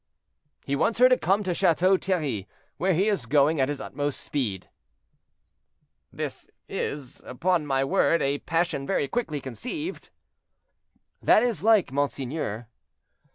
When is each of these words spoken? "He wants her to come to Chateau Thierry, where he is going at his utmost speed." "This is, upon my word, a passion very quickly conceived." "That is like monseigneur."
"He 0.65 0.75
wants 0.75 0.97
her 0.97 1.07
to 1.09 1.15
come 1.15 1.43
to 1.43 1.53
Chateau 1.53 1.95
Thierry, 1.95 2.47
where 2.77 2.95
he 2.95 3.07
is 3.07 3.27
going 3.27 3.61
at 3.61 3.69
his 3.69 3.79
utmost 3.79 4.19
speed." 4.19 4.67
"This 6.11 6.49
is, 6.67 7.21
upon 7.23 7.67
my 7.67 7.83
word, 7.83 8.19
a 8.19 8.39
passion 8.39 8.87
very 8.87 9.07
quickly 9.07 9.39
conceived." 9.39 10.09
"That 11.21 11.43
is 11.43 11.61
like 11.61 11.91
monseigneur." 11.91 12.67